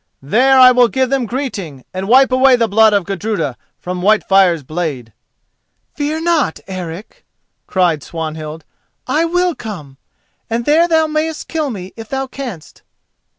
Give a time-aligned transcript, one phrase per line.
[0.23, 4.63] There I will give them greeting, and wipe away the blood of Gudruda from Whitefire's
[4.63, 5.13] blade."
[5.93, 7.23] "Fear not, Eric,"
[7.67, 8.65] cried Swanhild,
[9.05, 9.97] "I will come,
[10.49, 12.81] and there thou mayst kill me, if thou canst."